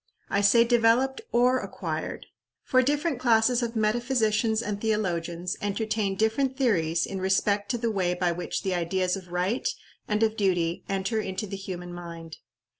[0.31, 2.25] I say developed or acquired
[2.63, 8.15] for different classes of metaphysicians and theologians entertain different theories in respect to the way
[8.15, 9.69] by which the ideas of right
[10.07, 12.37] and of duty enter into the human mind.